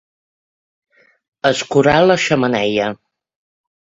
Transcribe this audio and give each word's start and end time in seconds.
Escurar 1.49 1.95
la 2.11 2.17
xemeneia. 2.25 2.87